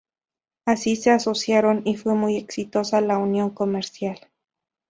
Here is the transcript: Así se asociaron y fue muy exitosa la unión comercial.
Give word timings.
Así 0.65 0.95
se 0.95 1.11
asociaron 1.11 1.83
y 1.85 1.95
fue 1.95 2.15
muy 2.15 2.35
exitosa 2.35 3.01
la 3.01 3.19
unión 3.19 3.51
comercial. 3.51 4.19